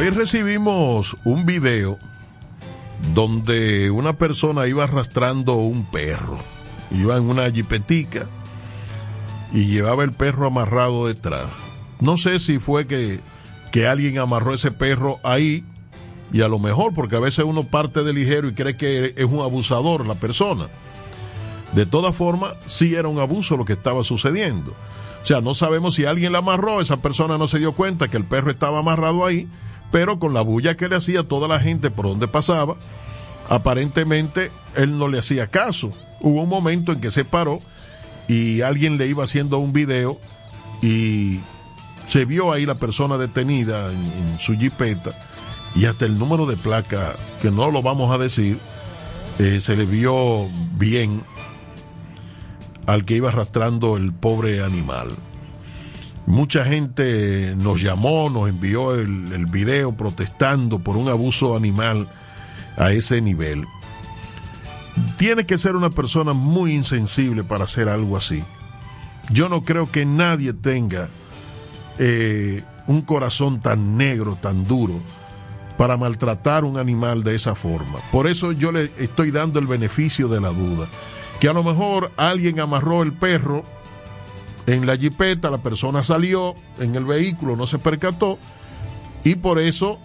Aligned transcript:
Hoy 0.00 0.08
recibimos 0.08 1.14
un 1.24 1.44
video 1.44 1.98
donde 3.12 3.90
una 3.90 4.14
persona 4.14 4.66
iba 4.66 4.84
arrastrando 4.84 5.56
un 5.56 5.84
perro. 5.84 6.38
Iba 6.90 7.18
en 7.18 7.28
una 7.28 7.50
jipetica 7.50 8.26
y 9.52 9.66
llevaba 9.66 10.02
el 10.02 10.12
perro 10.12 10.46
amarrado 10.46 11.06
detrás. 11.06 11.50
No 12.00 12.16
sé 12.16 12.40
si 12.40 12.58
fue 12.58 12.86
que, 12.86 13.20
que 13.72 13.86
alguien 13.86 14.16
amarró 14.16 14.54
ese 14.54 14.70
perro 14.70 15.20
ahí 15.22 15.66
y 16.32 16.40
a 16.40 16.48
lo 16.48 16.58
mejor 16.58 16.94
porque 16.94 17.16
a 17.16 17.20
veces 17.20 17.44
uno 17.44 17.64
parte 17.64 18.02
de 18.02 18.14
ligero 18.14 18.48
y 18.48 18.54
cree 18.54 18.78
que 18.78 19.12
es 19.18 19.26
un 19.26 19.40
abusador 19.40 20.06
la 20.06 20.14
persona. 20.14 20.68
De 21.74 21.84
todas 21.84 22.16
formas, 22.16 22.54
sí 22.66 22.94
era 22.94 23.08
un 23.08 23.18
abuso 23.18 23.58
lo 23.58 23.66
que 23.66 23.74
estaba 23.74 24.02
sucediendo. 24.02 24.74
O 25.22 25.26
sea, 25.26 25.42
no 25.42 25.52
sabemos 25.52 25.96
si 25.96 26.06
alguien 26.06 26.32
la 26.32 26.38
amarró, 26.38 26.80
esa 26.80 27.02
persona 27.02 27.36
no 27.36 27.48
se 27.48 27.58
dio 27.58 27.72
cuenta 27.72 28.08
que 28.08 28.16
el 28.16 28.24
perro 28.24 28.50
estaba 28.50 28.78
amarrado 28.78 29.26
ahí 29.26 29.46
pero 29.90 30.18
con 30.18 30.34
la 30.34 30.42
bulla 30.42 30.76
que 30.76 30.88
le 30.88 30.96
hacía 30.96 31.24
toda 31.24 31.48
la 31.48 31.60
gente 31.60 31.90
por 31.90 32.06
donde 32.06 32.28
pasaba, 32.28 32.76
aparentemente 33.48 34.50
él 34.76 34.98
no 34.98 35.08
le 35.08 35.18
hacía 35.18 35.48
caso. 35.48 35.90
Hubo 36.20 36.42
un 36.42 36.48
momento 36.48 36.92
en 36.92 37.00
que 37.00 37.10
se 37.10 37.24
paró 37.24 37.60
y 38.28 38.60
alguien 38.60 38.98
le 38.98 39.06
iba 39.06 39.24
haciendo 39.24 39.58
un 39.58 39.72
video 39.72 40.18
y 40.82 41.40
se 42.06 42.24
vio 42.24 42.52
ahí 42.52 42.66
la 42.66 42.76
persona 42.76 43.18
detenida 43.18 43.92
en, 43.92 44.38
su 44.40 44.56
jipeta 44.56 45.10
y 45.74 45.86
hasta 45.86 46.04
el 46.04 46.18
número 46.18 46.46
de 46.46 46.56
placa, 46.56 47.14
que 47.40 47.50
no 47.50 47.70
lo 47.70 47.82
vamos 47.82 48.12
a 48.12 48.18
decir, 48.18 48.58
eh, 49.38 49.60
se 49.60 49.76
le 49.76 49.84
vio 49.84 50.48
bien 50.76 51.22
al 52.86 53.04
que 53.04 53.14
iba 53.14 53.28
arrastrando 53.28 53.96
el 53.96 54.12
pobre 54.12 54.64
animal. 54.64 55.10
Mucha 56.26 56.64
gente 56.64 57.54
nos 57.56 57.82
llamó, 57.82 58.30
nos 58.30 58.48
envió 58.48 58.94
el, 58.94 59.46
video 59.46 59.96
protestando 59.96 60.78
por 60.78 60.96
un 60.96 61.08
abuso 61.08 61.56
animal 61.56 62.08
a 62.76 62.92
ese 62.92 63.20
nivel. 63.20 63.66
Tiene 65.16 65.46
que 65.46 65.58
ser 65.58 65.76
una 65.76 65.90
persona 65.90 66.32
muy 66.32 66.74
insensible 66.74 67.42
para 67.42 67.64
hacer 67.64 67.88
algo 67.88 68.16
así. 68.16 68.44
Yo 69.30 69.48
no 69.48 69.62
creo 69.62 69.90
que 69.90 70.04
nadie 70.04 70.52
tenga 70.52 71.08
eh, 71.98 72.62
un 72.86 73.02
corazón 73.02 73.60
tan 73.60 73.96
negro, 73.96 74.38
tan 74.40 74.66
duro, 74.66 75.00
para 75.76 75.96
maltratar 75.96 76.64
un 76.64 76.78
animal 76.78 77.24
de 77.24 77.34
esa 77.36 77.54
forma. 77.54 77.98
Por 78.12 78.26
eso 78.26 78.52
yo 78.52 78.70
le 78.70 78.90
estoy 78.98 79.30
dando 79.30 79.58
el 79.58 79.66
beneficio 79.66 80.28
de 80.28 80.40
la 80.40 80.50
duda. 80.50 80.86
Que 81.40 81.48
a 81.48 81.54
lo 81.54 81.62
mejor 81.62 82.12
alguien 82.18 82.60
amarró 82.60 83.02
el 83.02 83.12
perro 83.14 83.64
en 84.74 84.86
la 84.86 84.96
jipeta, 84.96 85.50
la 85.50 85.58
persona 85.58 86.02
salió 86.02 86.54
en 86.78 86.94
el 86.94 87.04
vehículo, 87.04 87.56
no 87.56 87.66
se 87.66 87.78
percató 87.78 88.38
y 89.24 89.34
por 89.34 89.58
eso 89.58 89.98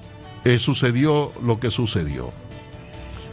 eh, 0.43 0.59
sucedió 0.59 1.31
lo 1.43 1.59
que 1.59 1.71
sucedió. 1.71 2.31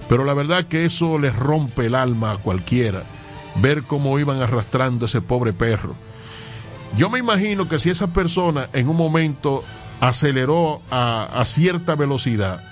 Pero 0.08 0.24
la 0.24 0.34
verdad 0.34 0.64
que 0.64 0.84
eso 0.84 1.18
les 1.18 1.34
rompe 1.34 1.86
el 1.86 1.94
alma 1.94 2.32
a 2.32 2.36
cualquiera, 2.38 3.04
ver 3.56 3.84
cómo 3.84 4.18
iban 4.18 4.42
arrastrando 4.42 5.06
ese 5.06 5.22
pobre 5.22 5.52
perro. 5.52 5.94
Yo 6.98 7.08
me 7.08 7.18
imagino 7.18 7.68
que 7.68 7.78
si 7.78 7.88
esa 7.88 8.08
persona 8.08 8.68
en 8.74 8.88
un 8.88 8.96
momento 8.96 9.64
aceleró 10.00 10.82
a, 10.90 11.42
cierta 11.46 11.94
velocidad, 11.94 12.62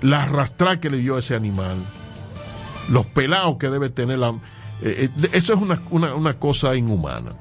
la 0.00 0.22
arrastra 0.22 0.78
que 0.78 0.90
le 0.90 0.98
dio 0.98 1.18
ese 1.18 1.34
animal, 1.34 1.78
los 2.88 3.06
pelados 3.06 3.56
que 3.58 3.70
debe 3.70 3.90
tener 3.90 4.18
la, 4.18 4.32
eh, 4.82 5.08
eh, 5.22 5.28
eso 5.32 5.54
es 5.54 5.60
una, 5.60 5.80
una, 5.90 6.14
una, 6.14 6.34
cosa 6.34 6.74
inhumana. 6.76 7.32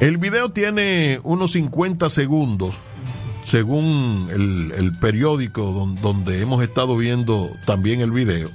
El 0.00 0.18
video 0.18 0.50
tiene 0.50 1.20
unos 1.24 1.52
50 1.52 2.10
segundos, 2.10 2.74
según 3.42 4.28
el, 4.30 4.72
el 4.76 4.98
periódico 4.98 5.96
donde, 6.02 6.42
hemos 6.42 6.62
estado 6.62 6.96
viendo 6.96 7.50
también 7.64 8.00
el 8.00 8.10
video. 8.10 8.50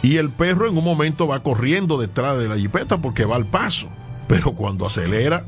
Y 0.00 0.16
el 0.16 0.30
perro 0.30 0.68
en 0.68 0.78
un 0.78 0.84
momento 0.84 1.26
va 1.26 1.42
corriendo 1.42 1.98
detrás 1.98 2.38
de 2.38 2.48
la 2.48 2.56
jipeta 2.56 3.02
porque 3.02 3.24
va 3.24 3.36
al 3.36 3.46
paso. 3.46 3.88
Pero 4.28 4.52
cuando 4.52 4.86
acelera 4.86 5.44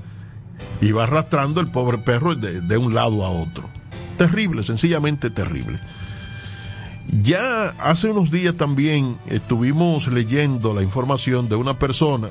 y 0.81 0.93
va 0.93 1.05
arrastrando 1.05 1.61
el 1.61 1.69
pobre 1.69 1.99
perro 1.99 2.35
de, 2.35 2.61
de 2.61 2.77
un 2.77 2.93
lado 2.95 3.25
a 3.25 3.31
otro. 3.31 3.71
Terrible, 4.19 4.65
sencillamente 4.65 5.31
terrible. 5.31 5.79
Ya 7.13 7.75
hace 7.79 8.09
unos 8.09 8.31
días 8.31 8.55
también 8.57 9.19
estuvimos 9.27 10.07
leyendo 10.07 10.73
la 10.73 10.83
información 10.83 11.49
de 11.49 11.57
una 11.57 11.79
persona 11.79 12.29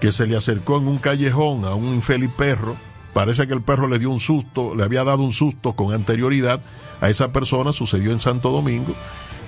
que 0.00 0.12
se 0.12 0.26
le 0.26 0.36
acercó 0.36 0.78
en 0.78 0.86
un 0.86 0.98
callejón 0.98 1.64
a 1.64 1.74
un 1.74 1.94
infeliz 1.94 2.30
perro. 2.36 2.76
Parece 3.12 3.48
que 3.48 3.54
el 3.54 3.62
perro 3.62 3.88
le 3.88 3.98
dio 3.98 4.10
un 4.10 4.20
susto, 4.20 4.74
le 4.74 4.84
había 4.84 5.02
dado 5.02 5.22
un 5.22 5.32
susto 5.32 5.72
con 5.72 5.92
anterioridad 5.92 6.60
a 7.00 7.10
esa 7.10 7.32
persona, 7.32 7.72
sucedió 7.72 8.12
en 8.12 8.20
Santo 8.20 8.50
Domingo, 8.50 8.94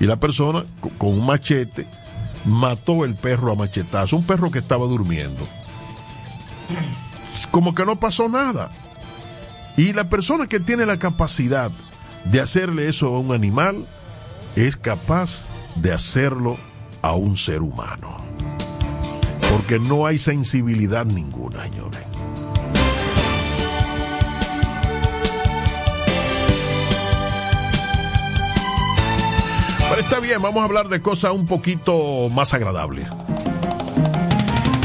y 0.01 0.07
la 0.07 0.17
persona 0.17 0.65
con 0.99 1.11
un 1.11 1.27
machete 1.27 1.87
mató 2.45 3.05
el 3.05 3.15
perro 3.15 3.53
a 3.53 3.55
machetazo, 3.55 4.17
un 4.17 4.27
perro 4.27 4.51
que 4.51 4.59
estaba 4.59 4.87
durmiendo. 4.87 5.47
Como 7.51 7.75
que 7.75 7.85
no 7.85 7.97
pasó 7.97 8.29
nada. 8.29 8.71
Y 9.77 9.93
la 9.93 10.09
persona 10.09 10.47
que 10.49 10.61
tiene 10.61 10.87
la 10.87 10.99
capacidad 10.99 11.71
de 12.25 12.41
hacerle 12.41 12.89
eso 12.89 13.15
a 13.15 13.19
un 13.19 13.33
animal, 13.33 13.87
es 14.57 14.79
capaz 14.79 15.49
de 15.77 15.93
hacerlo 15.93 16.57
a 17.03 17.15
un 17.15 17.37
ser 17.37 17.61
humano. 17.61 18.25
Porque 19.51 19.79
no 19.79 20.07
hay 20.07 20.19
sensibilidad 20.19 21.05
ninguna, 21.05 21.63
señores. 21.65 22.01
Pero 29.89 30.01
está 30.01 30.21
bien, 30.21 30.43
vamos 30.43 30.63
a 30.63 30.65
hablar 30.65 30.89
de 30.89 31.01
cosas 31.01 31.33
un 31.33 31.47
poquito 31.47 32.29
más 32.31 32.55
agradables. 32.55 33.09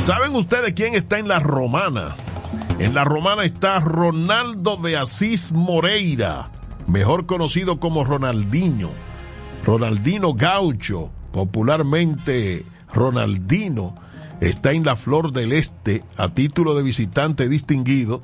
¿Saben 0.02 0.36
ustedes 0.36 0.74
quién 0.74 0.96
está 0.96 1.18
en 1.18 1.28
la 1.28 1.40
romana? 1.40 2.16
En 2.78 2.94
la 2.94 3.04
romana 3.04 3.46
está 3.46 3.80
Ronaldo 3.80 4.78
de 4.78 4.98
Asís 4.98 5.52
Moreira, 5.52 6.50
mejor 6.88 7.26
conocido 7.26 7.80
como 7.80 8.04
Ronaldinho 8.04 8.90
Ronaldino 9.64 10.34
Gaucho, 10.34 11.12
popularmente 11.32 12.66
Ronaldino, 12.94 13.96
está 14.40 14.72
en 14.72 14.84
la 14.84 14.96
Flor 14.96 15.32
del 15.32 15.52
Este 15.54 16.04
a 16.18 16.30
título 16.30 16.74
de 16.74 16.84
visitante 16.84 17.48
distinguido 17.48 18.22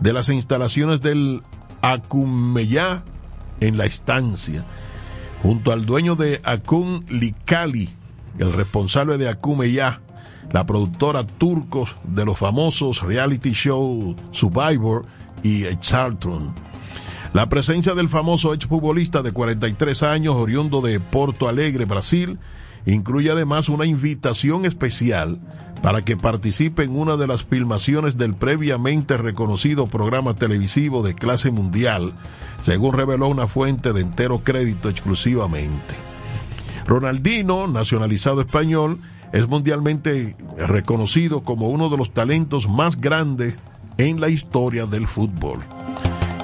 de 0.00 0.12
las 0.12 0.28
instalaciones 0.28 1.00
del 1.00 1.42
Acumeyá 1.82 3.02
en 3.60 3.76
la 3.76 3.84
estancia, 3.86 4.64
junto 5.42 5.72
al 5.72 5.86
dueño 5.86 6.14
de 6.14 6.40
Acun 6.44 7.04
Licali, 7.08 7.88
el 8.38 8.52
responsable 8.52 9.18
de 9.18 9.28
Acumeyá, 9.28 10.00
la 10.52 10.66
productora 10.66 11.26
turcos 11.26 11.96
de 12.04 12.24
los 12.24 12.38
famosos 12.38 13.02
reality 13.02 13.52
show 13.52 14.14
Survivor 14.30 15.04
y 15.42 15.64
Charlton. 15.76 16.54
La 17.36 17.50
presencia 17.50 17.94
del 17.94 18.08
famoso 18.08 18.54
exfutbolista 18.54 19.20
de 19.20 19.30
43 19.30 20.02
años, 20.04 20.36
oriundo 20.36 20.80
de 20.80 21.00
Porto 21.00 21.48
Alegre, 21.48 21.84
Brasil, 21.84 22.38
incluye 22.86 23.30
además 23.30 23.68
una 23.68 23.84
invitación 23.84 24.64
especial 24.64 25.38
para 25.82 26.00
que 26.00 26.16
participe 26.16 26.84
en 26.84 26.98
una 26.98 27.18
de 27.18 27.26
las 27.26 27.44
filmaciones 27.44 28.16
del 28.16 28.32
previamente 28.32 29.18
reconocido 29.18 29.86
programa 29.86 30.34
televisivo 30.34 31.02
de 31.02 31.12
clase 31.12 31.50
mundial, 31.50 32.14
según 32.62 32.94
reveló 32.94 33.28
una 33.28 33.48
fuente 33.48 33.92
de 33.92 34.00
entero 34.00 34.40
crédito 34.42 34.88
exclusivamente. 34.88 35.94
Ronaldino, 36.86 37.66
nacionalizado 37.66 38.40
español, 38.40 38.98
es 39.34 39.46
mundialmente 39.46 40.38
reconocido 40.56 41.42
como 41.42 41.68
uno 41.68 41.90
de 41.90 41.98
los 41.98 42.14
talentos 42.14 42.66
más 42.66 42.98
grandes 42.98 43.56
en 43.98 44.22
la 44.22 44.30
historia 44.30 44.86
del 44.86 45.06
fútbol. 45.06 45.58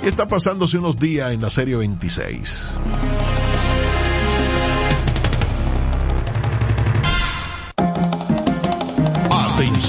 Y 0.03 0.09
está 0.09 0.27
pasándose 0.27 0.79
unos 0.79 0.97
días 0.97 1.33
en 1.33 1.41
la 1.41 1.51
Serie 1.51 1.77
26. 1.77 2.75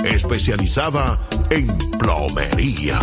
Especializada 0.03 1.19
en 1.49 1.75
plomería. 1.97 2.99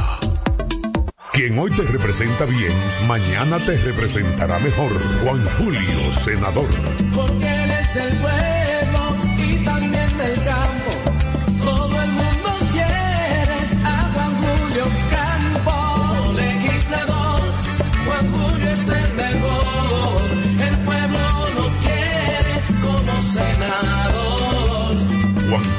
Quien 1.37 1.59
hoy 1.59 1.71
te 1.71 1.83
representa 1.83 2.47
bien, 2.47 2.73
mañana 3.06 3.59
te 3.59 3.77
representará 3.77 4.59
mejor. 4.61 4.91
Juan 5.23 5.44
Julio, 5.59 6.12
senador. 6.12 6.67
Porque 7.15 7.65
él 7.65 7.71
es 7.71 7.94
del 7.94 8.19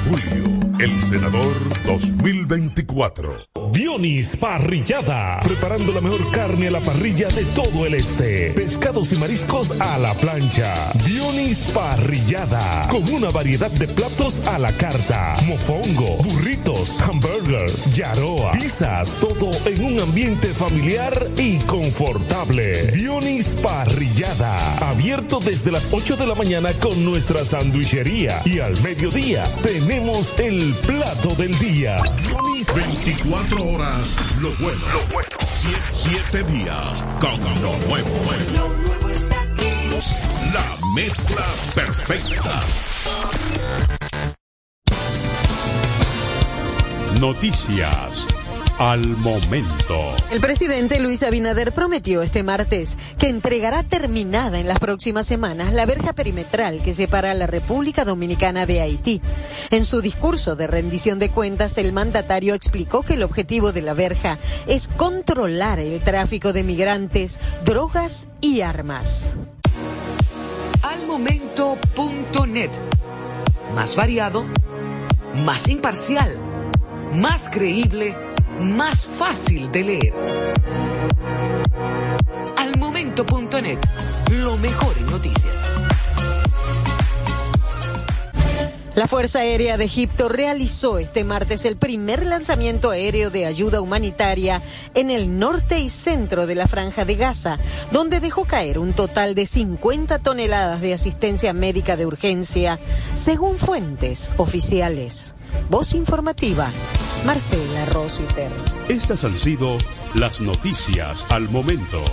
Julio, 0.09 0.77
el 0.79 0.91
senador 1.01 1.53
2024. 1.85 3.56
Dionis 3.71 4.35
Parrillada, 4.37 5.39
preparando 5.43 5.91
la 5.91 6.01
mejor 6.01 6.31
carne 6.31 6.67
a 6.67 6.71
la 6.71 6.81
parrilla 6.81 7.27
de 7.27 7.43
todo 7.45 7.85
el 7.85 7.95
este. 7.95 8.51
Pescados 8.51 9.11
y 9.11 9.15
mariscos 9.15 9.71
a 9.79 9.97
la 9.97 10.13
plancha. 10.13 10.91
Dionis 11.05 11.59
Parrillada, 11.73 12.87
con 12.89 13.07
una 13.09 13.29
variedad 13.29 13.71
de 13.71 13.87
platos 13.87 14.41
a 14.47 14.59
la 14.59 14.75
carta. 14.77 15.35
Mofongo, 15.45 16.17
burritos, 16.23 16.99
hamburgers, 17.01 17.91
yaroa, 17.93 18.51
pizzas, 18.51 19.09
todo 19.19 19.51
en 19.65 19.83
un 19.83 19.99
ambiente 19.99 20.47
familiar 20.49 21.27
y 21.37 21.57
confortable. 21.59 22.91
Dionis 22.91 23.47
Parrillada, 23.61 24.77
abierto 24.89 25.39
desde 25.39 25.71
las 25.71 25.87
8 25.91 26.15
de 26.15 26.27
la 26.27 26.35
mañana 26.35 26.73
con 26.73 27.03
nuestra 27.03 27.45
sandwichería. 27.45 28.41
Y 28.45 28.59
al 28.59 28.79
mediodía 28.81 29.45
tenemos 29.61 30.33
el 30.37 30.73
plato 30.85 31.35
del 31.35 31.57
día. 31.59 31.97
24 32.75 33.63
horas, 33.63 34.17
lo 34.41 34.53
bueno. 34.55 34.81
Lo 34.93 35.13
bueno. 35.13 35.29
Siete, 35.93 36.43
días 36.43 37.03
con 37.19 37.39
lo 37.61 37.77
nuevo. 37.87 38.09
Lo 38.55 38.67
nuevo 38.69 39.09
está 39.09 39.41
aquí. 39.41 40.51
La 40.53 40.77
mezcla 40.95 41.45
perfecta. 41.73 42.63
Noticias 47.19 48.25
al 48.79 49.05
momento. 49.17 50.15
El 50.31 50.39
presidente 50.39 50.99
Luis 50.99 51.23
Abinader 51.23 51.71
prometió 51.71 52.21
este 52.21 52.43
martes 52.43 52.97
que 53.17 53.29
entregará 53.29 53.83
terminada 53.83 54.59
en 54.59 54.67
las 54.67 54.79
próximas 54.79 55.25
semanas 55.25 55.73
la 55.73 55.85
verja 55.85 56.13
perimetral 56.13 56.81
que 56.83 56.93
separa 56.93 57.31
a 57.31 57.33
la 57.33 57.47
República 57.47 58.05
Dominicana 58.05 58.65
de 58.65 58.81
Haití. 58.81 59.21
En 59.71 59.83
su 59.83 60.01
discurso 60.01 60.55
de 60.55 60.67
rendición 60.67 61.17
de 61.17 61.29
cuentas, 61.29 61.77
el 61.77 61.91
mandatario 61.91 62.53
explicó 62.53 63.01
que 63.01 63.15
el 63.15 63.23
objetivo 63.23 63.71
de 63.71 63.81
la 63.81 63.93
verja 63.93 64.37
es 64.67 64.87
controlar 64.87 65.79
el 65.79 65.99
tráfico 66.01 66.53
de 66.53 66.63
migrantes, 66.63 67.39
drogas 67.65 68.29
y 68.41 68.61
armas. 68.61 69.35
Almomento.net. 70.83 72.69
Más 73.73 73.95
variado, 73.95 74.45
más 75.35 75.67
imparcial, 75.67 76.37
más 77.13 77.49
creíble, 77.49 78.15
más 78.59 79.05
fácil 79.05 79.71
de 79.71 79.83
leer. 79.83 80.13
Almomento.net. 82.57 83.79
Lo 84.31 84.57
mejor 84.57 84.97
en 84.97 85.05
noticias. 85.07 85.79
La 88.97 89.05
Fuerza 89.05 89.41
Aérea 89.41 89.77
de 89.77 89.85
Egipto 89.85 90.27
realizó 90.27 90.97
este 90.97 91.23
martes 91.23 91.65
el 91.65 91.77
primer 91.77 92.25
lanzamiento 92.25 92.89
aéreo 92.89 93.29
de 93.29 93.45
ayuda 93.45 93.79
humanitaria 93.79 94.59
en 94.95 95.11
el 95.11 95.37
norte 95.37 95.79
y 95.79 95.87
centro 95.87 96.47
de 96.47 96.55
la 96.55 96.65
franja 96.65 97.05
de 97.05 97.13
Gaza, 97.13 97.59
donde 97.91 98.19
dejó 98.19 98.45
caer 98.45 98.79
un 98.79 98.93
total 98.93 99.35
de 99.35 99.45
50 99.45 100.17
toneladas 100.17 100.81
de 100.81 100.95
asistencia 100.95 101.53
médica 101.53 101.95
de 101.95 102.07
urgencia, 102.07 102.79
según 103.13 103.59
fuentes 103.59 104.31
oficiales. 104.37 105.35
Voz 105.69 105.93
informativa, 105.93 106.67
Marcela 107.23 107.85
Rositer. 107.85 108.51
Estas 108.89 109.23
han 109.25 109.37
sido 109.37 109.77
las 110.15 110.41
noticias 110.41 111.23
al 111.29 111.47
momento. 111.49 112.03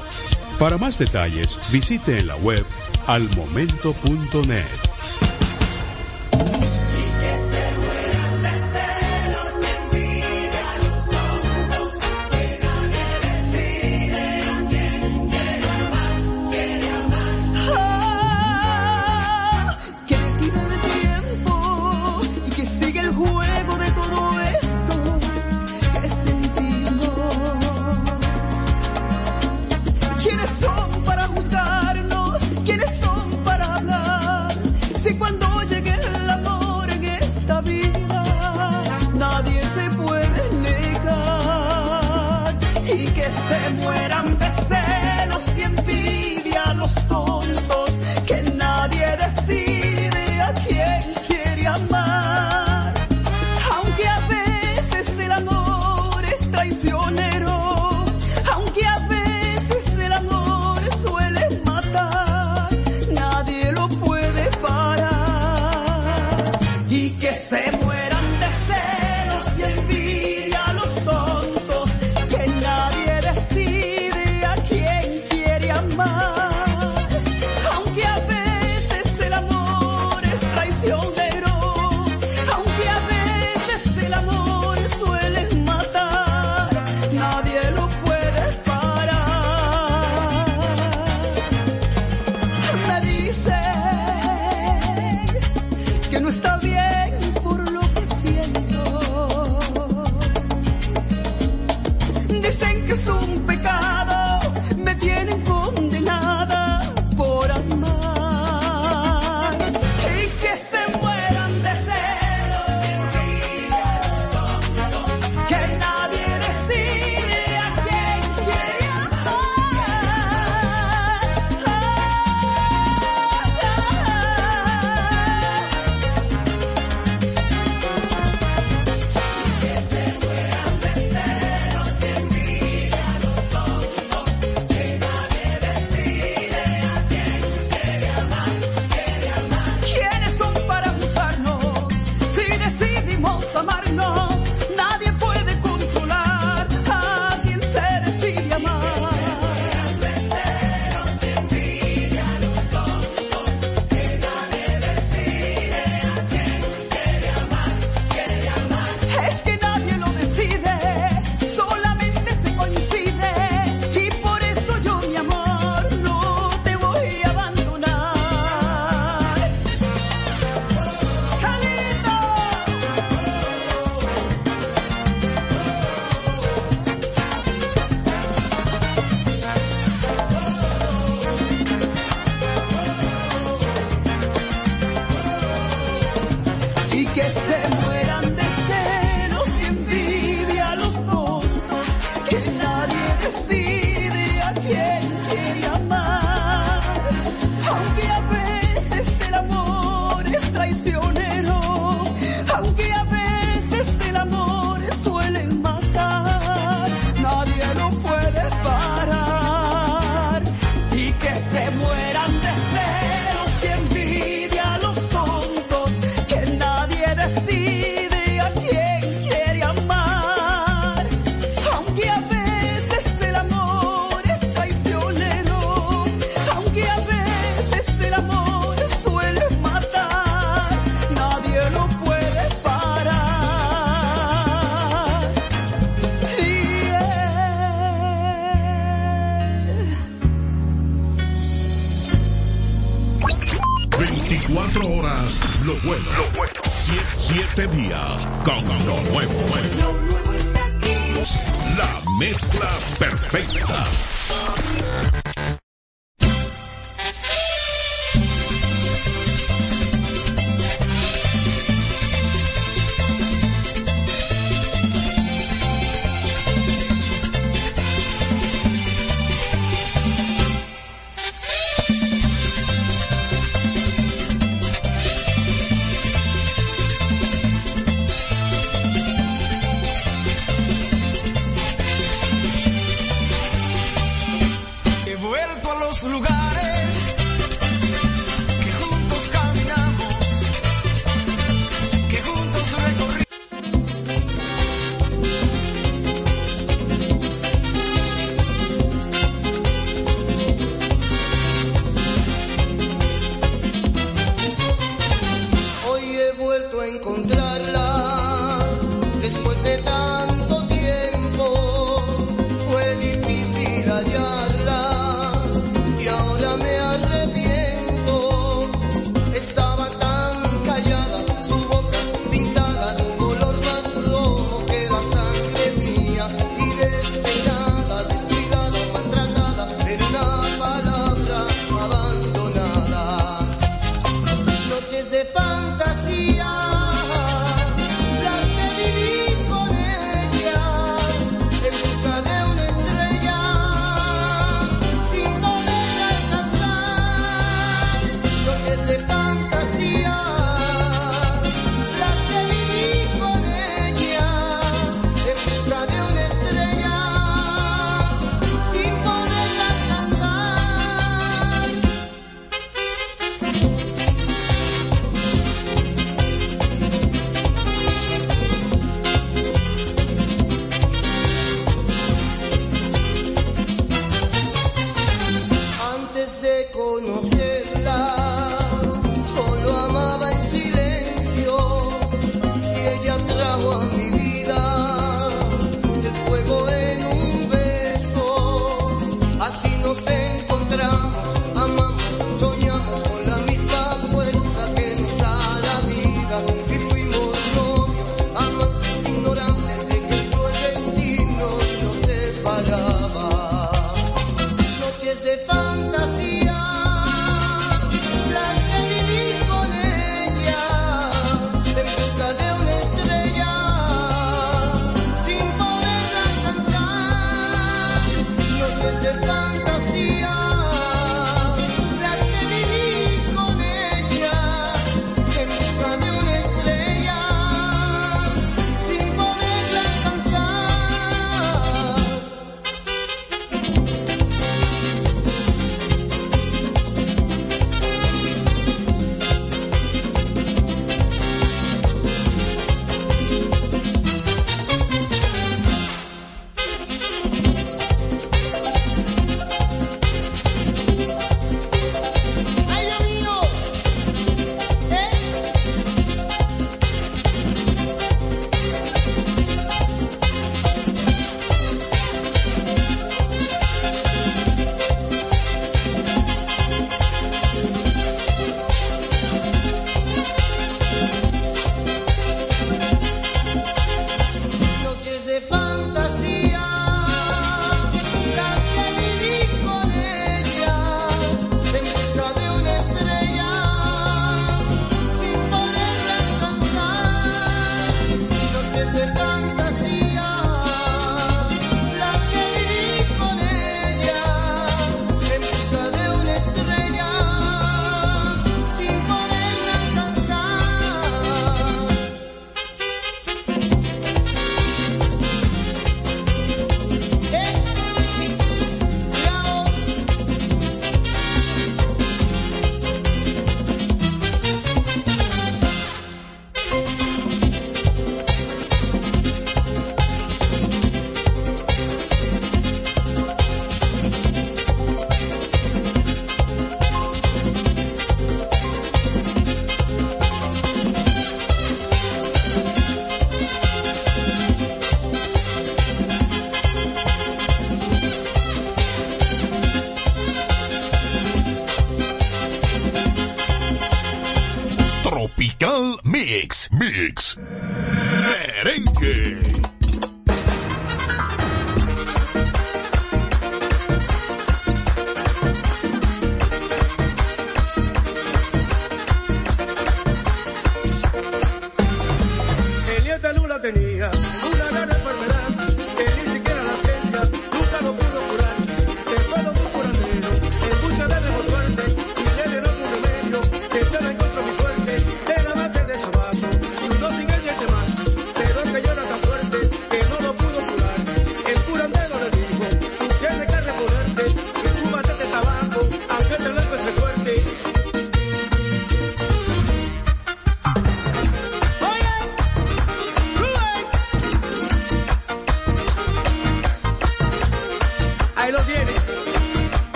Para 0.58 0.76
más 0.76 0.98
detalles, 0.98 1.58
visite 1.72 2.18
en 2.18 2.26
la 2.26 2.36
web 2.36 2.62
almomento.net. 3.06 4.66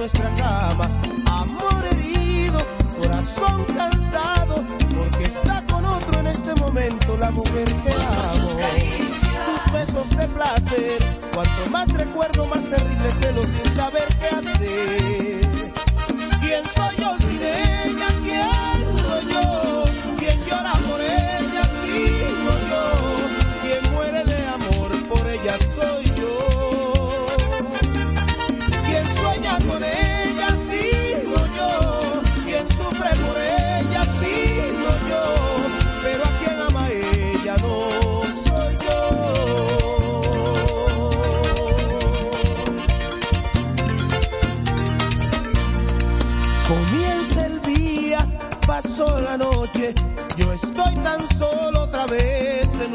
nuestra 0.00 0.34
cama. 0.34 0.88
Amor 1.26 1.84
herido, 1.92 2.58
corazón 2.98 3.64
cansado, 3.64 4.64
porque 4.96 5.24
está 5.24 5.62
con 5.66 5.84
otro 5.84 6.20
en 6.20 6.26
este 6.26 6.54
momento 6.54 7.18
la 7.18 7.30
mujer 7.30 7.64
que 7.64 7.92
amo. 7.92 8.48
Sus 9.44 9.72
besos 9.72 10.16
de 10.16 10.26
placer, 10.28 11.20
cuanto 11.34 11.70
más 11.70 11.92
recuerdo, 11.92 12.46
más 12.46 12.64
terrible 12.64 13.10
celo 13.10 13.42
sin 13.44 13.74
saber 13.74 14.08
qué 14.20 14.26
hacer. 14.36 15.49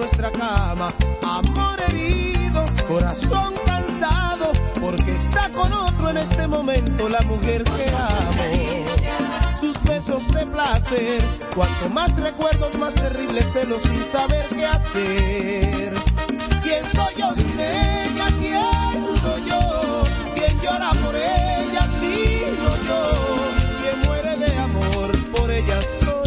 nuestra 0.06 0.32
cama. 0.32 0.88
Amor 1.24 1.80
herido, 1.90 2.64
corazón 2.88 3.54
cansado, 3.66 4.52
porque 4.80 5.16
está 5.16 5.52
con 5.52 5.72
otro 5.74 6.12
en 6.12 6.18
este 6.18 6.48
momento 6.48 7.10
la 7.10 7.22
mujer 7.22 7.64
que 7.64 7.90
amo. 7.90 9.58
Sus 9.60 9.82
besos 9.84 10.32
de 10.32 10.46
placer, 10.46 11.24
cuanto 11.56 11.90
más 11.90 12.16
recuerdos, 12.18 12.76
más 12.76 12.94
terribles 12.94 13.52
celos 13.52 13.82
sin 13.82 14.04
saber 14.04 14.46
qué 14.50 14.66
hacer. 14.66 15.94
¿Quién 16.62 16.86
soy 16.94 17.14
yo 17.18 17.36
sin 17.36 17.60
ella? 17.60 18.28
¿Quién 18.40 19.06
soy 19.22 19.42
yo? 19.50 20.04
¿Quién 20.36 20.62
llora 20.62 20.90
por 21.04 21.16
ella? 21.16 21.88
Sino 22.00 22.70
yo. 22.88 23.02
¿Quién 23.82 24.06
muere 24.06 24.38
de 24.38 24.58
amor 24.60 25.32
por 25.32 25.50
ella? 25.50 25.80
Soy 26.00 26.25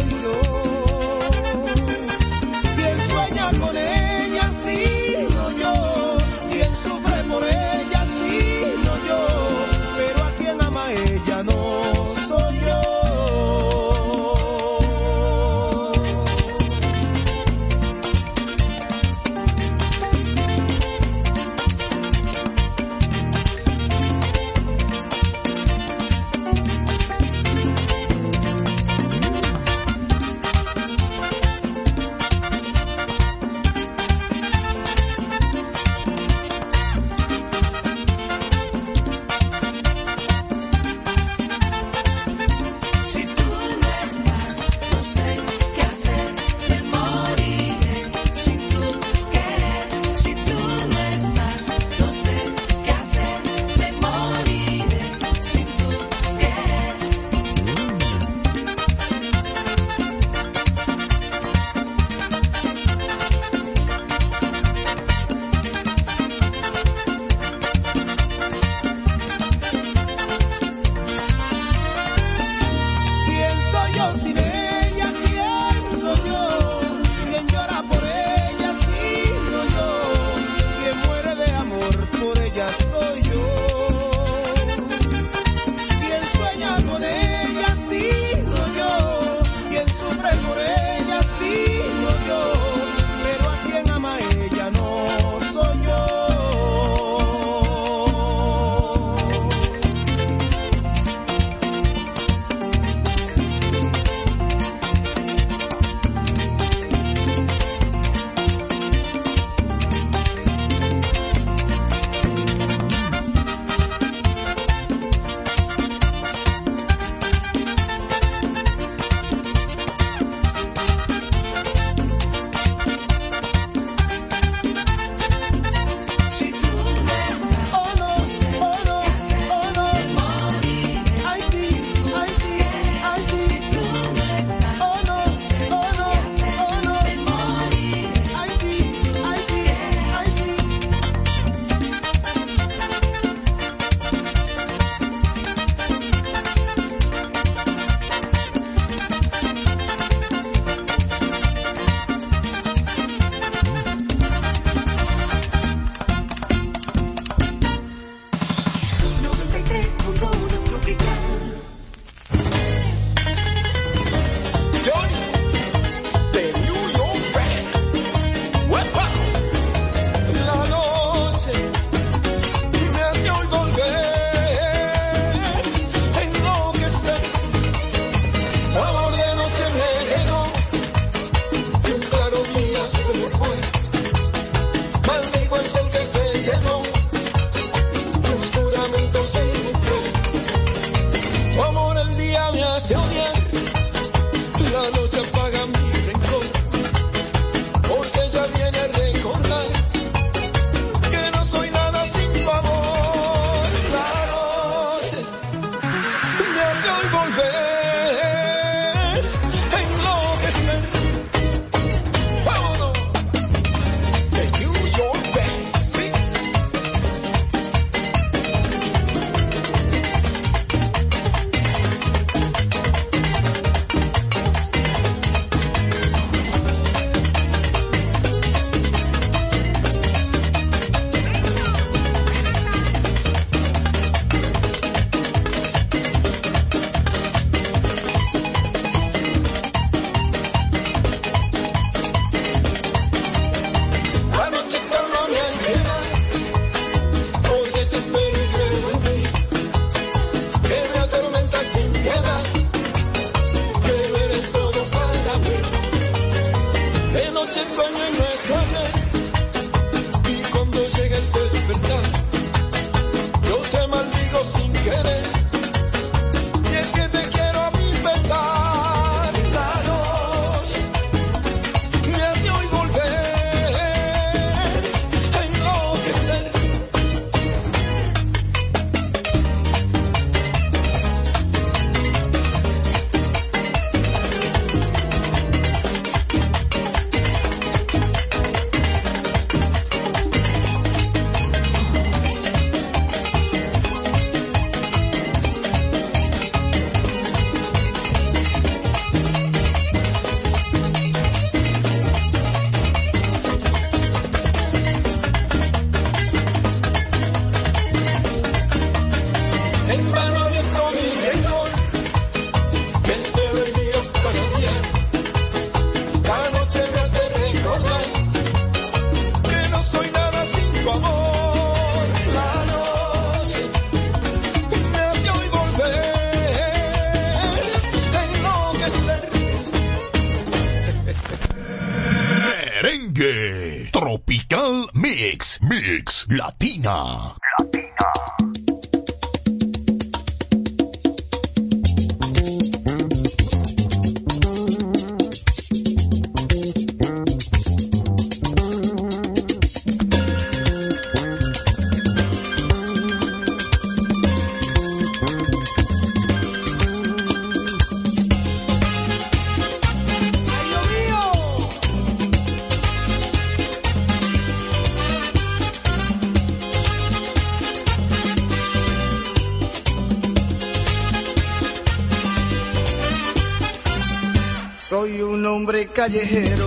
callejera. 375.99 376.58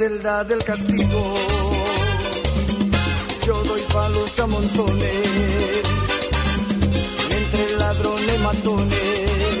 celda 0.00 0.44
del 0.44 0.64
castigo. 0.64 1.22
Yo 3.46 3.54
doy 3.64 3.82
palos 3.92 4.38
a 4.38 4.46
montones, 4.46 5.82
entre 7.38 7.76
ladrones 7.76 8.40
matones, 8.40 9.60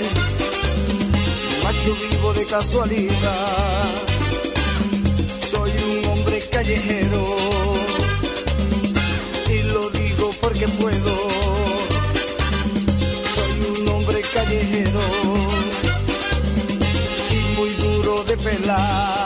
macho 1.62 1.92
vivo 2.10 2.32
de 2.32 2.46
casualidad. 2.46 3.90
Soy 5.50 5.72
un 5.90 6.06
hombre 6.10 6.40
callejero 6.50 7.22
y 9.54 9.58
lo 9.72 9.90
digo 9.90 10.30
porque 10.40 10.66
puedo. 10.68 11.14
Soy 13.36 13.52
un 13.74 13.88
hombre 13.88 14.22
callejero 14.36 15.02
y 17.36 17.56
muy 17.58 17.70
duro 17.84 18.24
de 18.24 18.36
pelar. 18.38 19.19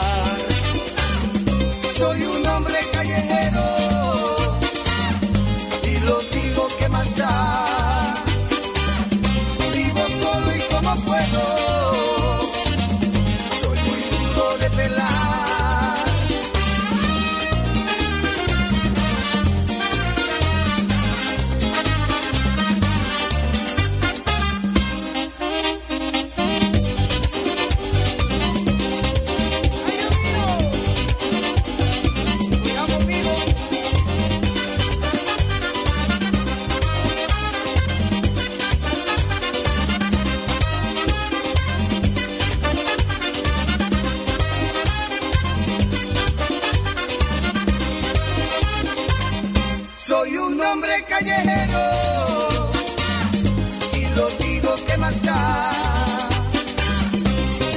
Soy 50.25 50.37
un 50.37 50.59
hombre 50.59 51.05
callejero 51.07 51.81
y 53.93 54.05
lo 54.15 54.27
digo 54.43 54.73
que 54.87 54.97
más 54.97 55.21
da. 55.21 55.71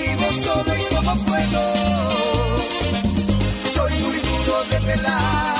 Vivo 0.00 0.32
solo 0.42 0.72
y 0.74 0.94
como 0.94 1.14
puedo, 1.26 1.62
soy 3.74 3.92
muy 3.98 4.16
duro 4.16 4.64
de 4.70 4.80
pelar. 4.80 5.57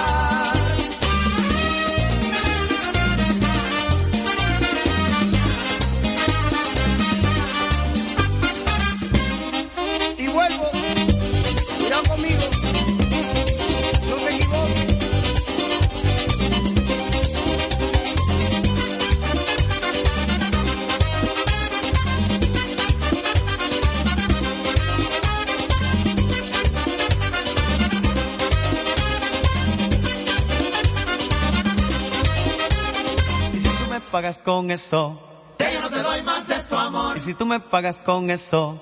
pagas 34.29 34.45
con 34.45 34.71
eso, 34.71 35.19
ya 35.59 35.73
yo 35.73 35.81
no 35.81 35.89
te 35.89 36.03
doy 36.03 36.21
más 36.21 36.47
de 36.47 36.57
tu 36.65 36.77
amor. 36.77 37.17
Y 37.17 37.21
si 37.21 37.33
tú 37.33 37.47
me 37.47 37.61
pagas 37.61 37.99
con 37.99 38.29
eso, 38.29 38.79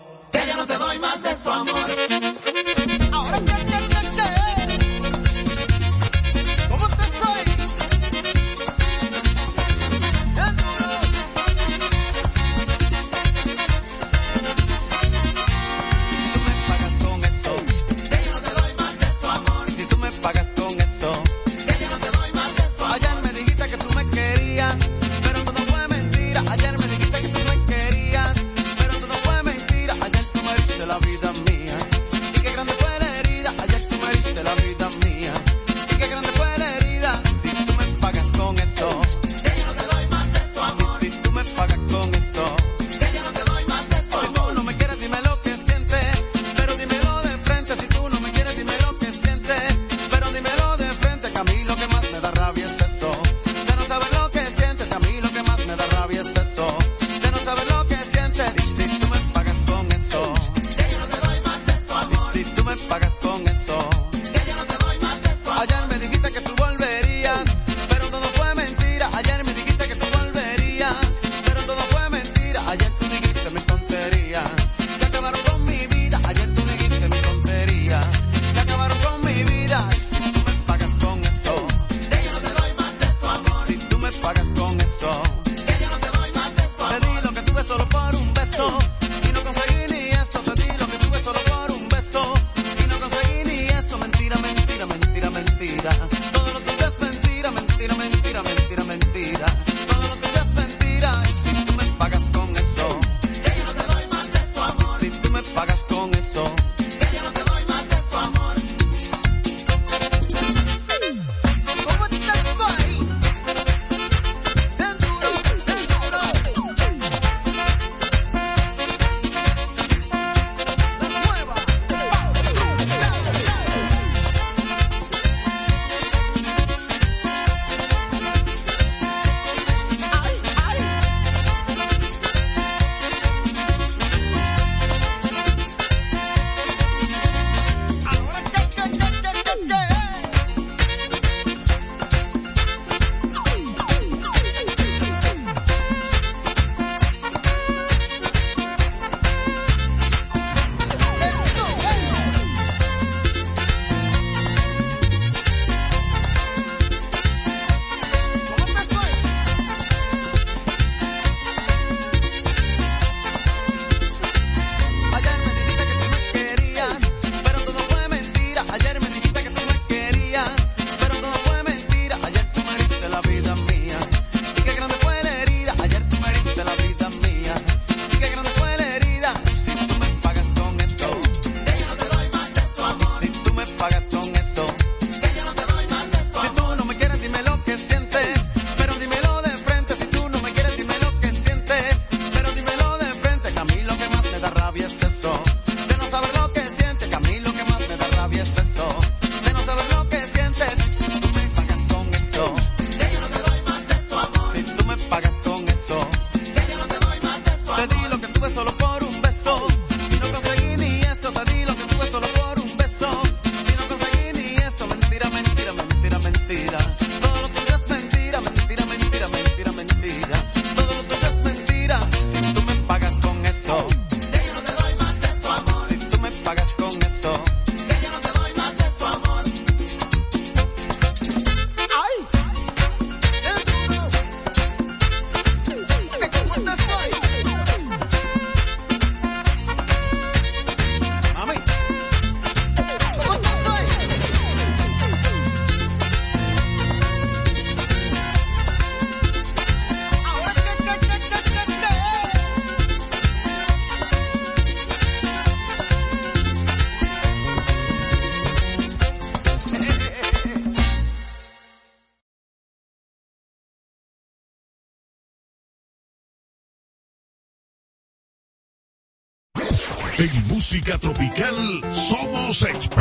música 270.77 270.99
tropical, 270.99 271.57
somos 271.91 272.63
expertos. 272.63 272.96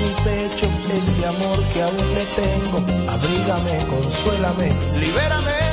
mi 0.00 0.10
pecho 0.24 0.66
este 0.94 1.26
amor 1.26 1.62
que 1.72 1.82
aún 1.82 2.14
le 2.14 2.24
tengo. 2.26 2.78
Abrígame, 3.10 3.86
consuélame, 3.86 4.68
libérame. 4.98 5.67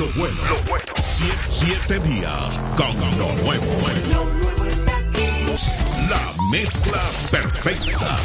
lo 0.00 0.06
bueno. 0.12 0.36
Lo 0.48 0.62
bueno. 0.70 0.86
Siete, 1.10 1.36
siete 1.50 1.98
días 2.00 2.58
con 2.74 2.96
lo 3.18 3.32
nuevo. 3.42 3.66
Lo 4.10 4.24
nuevo 4.24 4.64
está 4.64 4.96
aquí. 4.96 5.28
La 6.08 6.34
mezcla 6.50 7.02
perfecta. 7.30 8.20